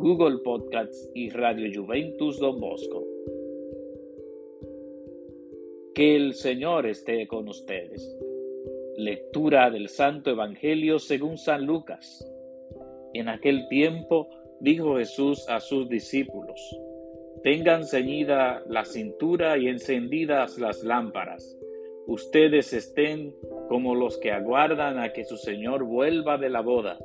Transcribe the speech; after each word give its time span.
Google 0.00 0.38
Podcasts 0.38 1.10
y 1.14 1.28
Radio 1.28 1.70
Juventus 1.74 2.38
Don 2.38 2.58
Bosco. 2.58 3.04
Que 5.94 6.16
el 6.16 6.32
Señor 6.32 6.86
esté 6.86 7.28
con 7.28 7.46
ustedes. 7.46 8.16
Lectura 8.96 9.70
del 9.70 9.90
Santo 9.90 10.30
Evangelio 10.30 10.98
según 10.98 11.36
San 11.36 11.66
Lucas. 11.66 12.26
En 13.12 13.28
aquel 13.28 13.68
tiempo 13.68 14.30
dijo 14.60 14.96
Jesús 14.96 15.46
a 15.50 15.60
sus 15.60 15.86
discípulos, 15.90 16.58
Tengan 17.42 17.84
ceñida 17.84 18.64
la 18.70 18.86
cintura 18.86 19.58
y 19.58 19.68
encendidas 19.68 20.58
las 20.58 20.82
lámparas. 20.82 21.58
Ustedes 22.06 22.72
estén 22.72 23.34
como 23.68 23.94
los 23.94 24.16
que 24.16 24.32
aguardan 24.32 24.98
a 24.98 25.12
que 25.12 25.26
su 25.26 25.36
Señor 25.36 25.84
vuelva 25.84 26.38
de 26.38 26.48
la 26.48 26.62
boda, 26.62 26.98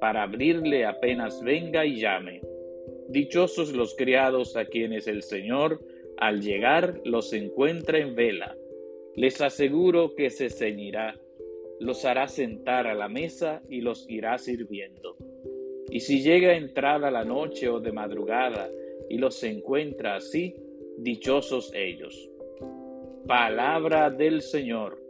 para 0.00 0.22
abrirle 0.22 0.86
apenas 0.86 1.42
venga 1.42 1.84
y 1.84 2.00
llame. 2.00 2.40
Dichosos 3.08 3.72
los 3.72 3.94
criados 3.94 4.56
a 4.56 4.64
quienes 4.64 5.06
el 5.06 5.22
Señor, 5.22 5.80
al 6.16 6.40
llegar, 6.40 7.00
los 7.04 7.32
encuentra 7.32 7.98
en 7.98 8.14
vela. 8.14 8.56
Les 9.14 9.40
aseguro 9.40 10.14
que 10.14 10.30
se 10.30 10.48
ceñirá, 10.48 11.18
los 11.80 12.04
hará 12.04 12.28
sentar 12.28 12.86
a 12.86 12.94
la 12.94 13.08
mesa 13.08 13.62
y 13.68 13.80
los 13.80 14.08
irá 14.08 14.38
sirviendo. 14.38 15.16
Y 15.90 16.00
si 16.00 16.22
llega 16.22 16.54
entrada 16.54 17.10
la 17.10 17.24
noche 17.24 17.68
o 17.68 17.80
de 17.80 17.90
madrugada 17.90 18.70
y 19.08 19.18
los 19.18 19.42
encuentra 19.42 20.16
así, 20.16 20.54
dichosos 20.98 21.72
ellos. 21.74 22.30
Palabra 23.26 24.10
del 24.10 24.42
Señor. 24.42 25.02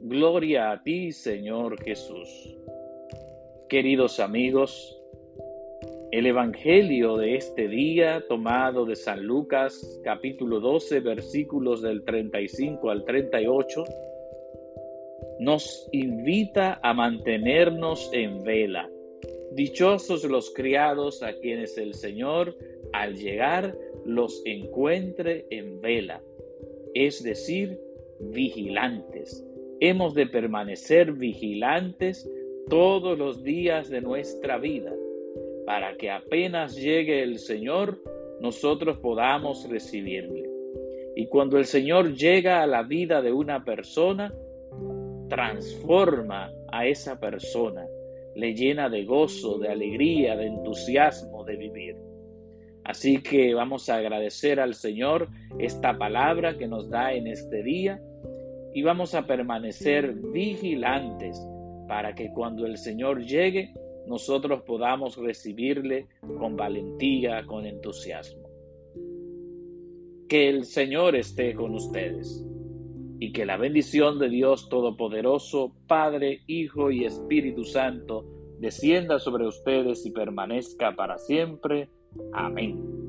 Gloria 0.00 0.72
a 0.72 0.82
ti, 0.82 1.12
Señor 1.12 1.82
Jesús. 1.82 2.56
Queridos 3.72 4.20
amigos, 4.20 5.00
el 6.10 6.26
Evangelio 6.26 7.16
de 7.16 7.36
este 7.36 7.68
día, 7.68 8.22
tomado 8.28 8.84
de 8.84 8.94
San 8.96 9.24
Lucas, 9.24 9.98
capítulo 10.04 10.60
12, 10.60 11.00
versículos 11.00 11.80
del 11.80 12.04
35 12.04 12.90
al 12.90 13.02
38, 13.06 13.84
nos 15.40 15.88
invita 15.90 16.80
a 16.82 16.92
mantenernos 16.92 18.10
en 18.12 18.42
vela. 18.42 18.90
Dichosos 19.52 20.22
los 20.24 20.50
criados 20.50 21.22
a 21.22 21.32
quienes 21.38 21.78
el 21.78 21.94
Señor, 21.94 22.54
al 22.92 23.16
llegar, 23.16 23.74
los 24.04 24.42
encuentre 24.44 25.46
en 25.48 25.80
vela, 25.80 26.20
es 26.92 27.22
decir, 27.22 27.80
vigilantes 28.20 29.46
Hemos 29.84 30.14
de 30.14 30.28
permanecer 30.28 31.10
vigilantes 31.10 32.30
todos 32.68 33.18
los 33.18 33.42
días 33.42 33.88
de 33.90 34.00
nuestra 34.00 34.58
vida, 34.58 34.92
para 35.66 35.96
que 35.96 36.10
apenas 36.10 36.76
llegue 36.76 37.22
el 37.22 37.38
Señor, 37.38 37.98
nosotros 38.40 38.98
podamos 38.98 39.68
recibirle. 39.68 40.48
Y 41.14 41.26
cuando 41.26 41.58
el 41.58 41.66
Señor 41.66 42.14
llega 42.14 42.62
a 42.62 42.66
la 42.66 42.82
vida 42.82 43.20
de 43.20 43.32
una 43.32 43.64
persona, 43.64 44.34
transforma 45.28 46.52
a 46.70 46.86
esa 46.86 47.20
persona, 47.20 47.86
le 48.34 48.54
llena 48.54 48.88
de 48.88 49.04
gozo, 49.04 49.58
de 49.58 49.68
alegría, 49.68 50.36
de 50.36 50.46
entusiasmo 50.46 51.44
de 51.44 51.56
vivir. 51.56 51.96
Así 52.84 53.22
que 53.22 53.54
vamos 53.54 53.88
a 53.88 53.96
agradecer 53.96 54.58
al 54.58 54.74
Señor 54.74 55.28
esta 55.58 55.96
palabra 55.96 56.56
que 56.56 56.66
nos 56.66 56.90
da 56.90 57.12
en 57.12 57.26
este 57.26 57.62
día 57.62 58.00
y 58.74 58.82
vamos 58.82 59.14
a 59.14 59.26
permanecer 59.26 60.14
vigilantes 60.14 61.40
para 61.92 62.14
que 62.14 62.32
cuando 62.32 62.64
el 62.64 62.78
Señor 62.78 63.22
llegue 63.22 63.74
nosotros 64.06 64.62
podamos 64.62 65.14
recibirle 65.18 66.08
con 66.38 66.56
valentía, 66.56 67.44
con 67.44 67.66
entusiasmo. 67.66 68.48
Que 70.26 70.48
el 70.48 70.64
Señor 70.64 71.16
esté 71.16 71.54
con 71.54 71.74
ustedes 71.74 72.42
y 73.20 73.30
que 73.34 73.44
la 73.44 73.58
bendición 73.58 74.18
de 74.18 74.30
Dios 74.30 74.70
Todopoderoso, 74.70 75.74
Padre, 75.86 76.40
Hijo 76.46 76.90
y 76.90 77.04
Espíritu 77.04 77.62
Santo, 77.62 78.24
descienda 78.58 79.18
sobre 79.18 79.46
ustedes 79.46 80.06
y 80.06 80.12
permanezca 80.12 80.96
para 80.96 81.18
siempre. 81.18 81.90
Amén. 82.32 83.01